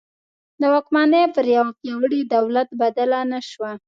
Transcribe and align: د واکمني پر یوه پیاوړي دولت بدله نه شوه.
د 0.59 0.61
واکمني 0.73 1.23
پر 1.35 1.45
یوه 1.55 1.73
پیاوړي 1.79 2.21
دولت 2.35 2.69
بدله 2.81 3.19
نه 3.31 3.39
شوه. 3.49 3.71